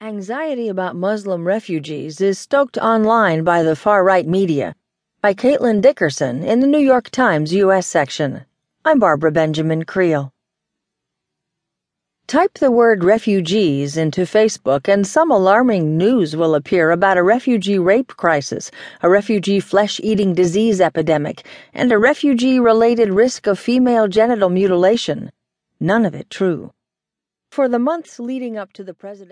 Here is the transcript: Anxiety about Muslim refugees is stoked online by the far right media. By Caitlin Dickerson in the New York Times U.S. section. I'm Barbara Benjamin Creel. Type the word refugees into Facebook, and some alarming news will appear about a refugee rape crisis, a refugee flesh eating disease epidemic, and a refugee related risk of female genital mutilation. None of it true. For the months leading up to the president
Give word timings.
Anxiety 0.00 0.68
about 0.68 0.94
Muslim 0.94 1.44
refugees 1.44 2.20
is 2.20 2.38
stoked 2.38 2.78
online 2.78 3.42
by 3.42 3.64
the 3.64 3.74
far 3.74 4.04
right 4.04 4.28
media. 4.28 4.72
By 5.20 5.34
Caitlin 5.34 5.80
Dickerson 5.80 6.44
in 6.44 6.60
the 6.60 6.68
New 6.68 6.78
York 6.78 7.10
Times 7.10 7.52
U.S. 7.52 7.88
section. 7.88 8.44
I'm 8.84 9.00
Barbara 9.00 9.32
Benjamin 9.32 9.84
Creel. 9.84 10.32
Type 12.28 12.54
the 12.60 12.70
word 12.70 13.02
refugees 13.02 13.96
into 13.96 14.20
Facebook, 14.20 14.86
and 14.86 15.04
some 15.04 15.32
alarming 15.32 15.96
news 15.96 16.36
will 16.36 16.54
appear 16.54 16.92
about 16.92 17.18
a 17.18 17.24
refugee 17.24 17.80
rape 17.80 18.16
crisis, 18.16 18.70
a 19.02 19.10
refugee 19.10 19.58
flesh 19.58 19.98
eating 20.04 20.32
disease 20.32 20.80
epidemic, 20.80 21.44
and 21.74 21.90
a 21.90 21.98
refugee 21.98 22.60
related 22.60 23.10
risk 23.10 23.48
of 23.48 23.58
female 23.58 24.06
genital 24.06 24.48
mutilation. 24.48 25.32
None 25.80 26.06
of 26.06 26.14
it 26.14 26.30
true. 26.30 26.70
For 27.50 27.66
the 27.66 27.78
months 27.78 28.20
leading 28.20 28.56
up 28.56 28.72
to 28.74 28.84
the 28.84 28.94
president 28.94 29.26